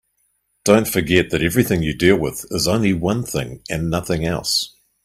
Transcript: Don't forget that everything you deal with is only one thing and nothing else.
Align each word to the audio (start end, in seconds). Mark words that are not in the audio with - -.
Don't 0.65 0.87
forget 0.87 1.29
that 1.29 1.43
everything 1.43 1.83
you 1.83 1.93
deal 1.95 2.17
with 2.17 2.47
is 2.49 2.67
only 2.67 2.91
one 2.91 3.23
thing 3.23 3.61
and 3.69 3.91
nothing 3.91 4.25
else. 4.25 4.75